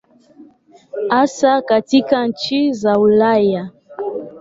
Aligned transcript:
Hasa 1.09 1.61
katika 1.61 2.27
nchi 2.27 2.73
za 2.73 2.99
Ulaya. 2.99 3.69